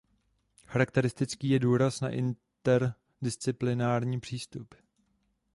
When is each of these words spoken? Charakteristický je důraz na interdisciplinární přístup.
Charakteristický 0.65 1.49
je 1.49 1.59
důraz 1.59 2.01
na 2.01 2.09
interdisciplinární 2.09 4.19
přístup. 4.19 4.75